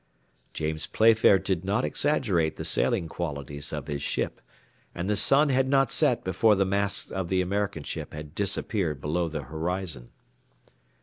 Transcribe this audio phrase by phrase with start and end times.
[0.53, 4.41] James Playfair did not exaggerate the sailing qualities of his ship,
[4.95, 8.99] and the sun had not set before the masts of the American ship had disappeared
[8.99, 10.09] below the horizon.